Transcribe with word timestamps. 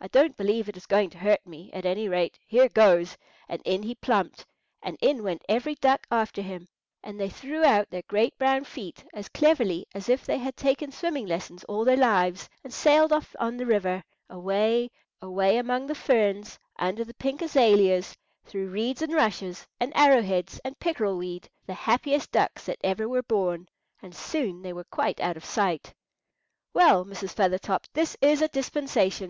I 0.00 0.08
don't 0.08 0.34
believe 0.34 0.70
it 0.70 0.78
is 0.78 0.86
going 0.86 1.10
to 1.10 1.18
hurt 1.18 1.46
me; 1.46 1.70
at 1.74 1.84
any 1.84 2.08
rate, 2.08 2.38
here 2.46 2.70
goes," 2.70 3.18
and 3.50 3.60
in 3.66 3.82
he 3.82 3.94
plumped, 3.94 4.46
and 4.82 4.96
in 5.02 5.22
went 5.22 5.44
every 5.46 5.74
duck 5.74 6.06
after 6.10 6.40
him, 6.40 6.68
and 7.04 7.20
they 7.20 7.28
threw 7.28 7.62
out 7.62 7.90
their 7.90 8.00
great 8.08 8.38
brown 8.38 8.64
feet 8.64 9.04
as 9.12 9.28
cleverly 9.28 9.84
as 9.92 10.08
if 10.08 10.24
they 10.24 10.38
had 10.38 10.56
taken 10.56 10.90
swimming 10.90 11.26
lessons 11.26 11.64
all 11.64 11.84
their 11.84 11.98
lives, 11.98 12.48
and 12.64 12.72
sailed 12.72 13.12
off 13.12 13.36
on 13.38 13.58
the 13.58 13.66
river, 13.66 14.02
away, 14.30 14.88
away 15.20 15.58
among 15.58 15.86
the 15.86 15.94
ferns, 15.94 16.58
under 16.78 17.04
the 17.04 17.12
pink 17.12 17.42
azaleas, 17.42 18.16
through 18.46 18.70
reeds 18.70 19.02
and 19.02 19.12
rushes, 19.12 19.66
and 19.78 19.94
arrow 19.94 20.22
heads 20.22 20.58
and 20.64 20.78
pickerel 20.80 21.18
weed, 21.18 21.46
the 21.66 21.74
happiest 21.74 22.32
ducks 22.32 22.64
that 22.64 22.80
ever 22.82 23.06
were 23.06 23.22
born; 23.22 23.68
and 24.00 24.14
soon 24.16 24.62
they 24.62 24.72
were 24.72 24.84
quite 24.84 25.20
out 25.20 25.36
of 25.36 25.44
sight. 25.44 25.92
"Well, 26.72 27.04
Mrs. 27.04 27.34
Feathertop, 27.34 27.86
this 27.92 28.16
is 28.22 28.40
a 28.40 28.48
dispensation!" 28.48 29.26